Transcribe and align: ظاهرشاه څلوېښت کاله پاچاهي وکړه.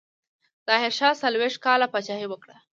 ظاهرشاه 0.67 1.13
څلوېښت 1.21 1.57
کاله 1.65 1.87
پاچاهي 1.93 2.27
وکړه. 2.29 2.55